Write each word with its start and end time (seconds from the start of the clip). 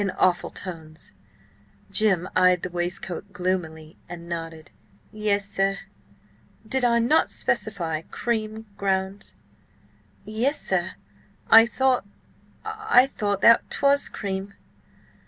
in 0.03 0.09
awful 0.17 0.49
tones. 0.49 1.13
Jim 1.91 2.27
eyed 2.35 2.63
the 2.63 2.71
waistcoat 2.71 3.31
gloomily 3.31 3.99
and 4.09 4.27
nodded. 4.27 4.71
"Yes, 5.11 5.47
sir." 5.47 5.77
"Did 6.67 6.83
I 6.83 6.97
not 6.97 7.29
specify 7.29 8.01
cream 8.09 8.65
ground?" 8.77 9.31
"Yes, 10.25 10.59
sir. 10.59 10.93
I 11.51 11.67
thought–I 11.67 13.05
thought 13.15 13.41
that 13.41 13.69
'twas 13.69 14.09
cream!" 14.09 14.55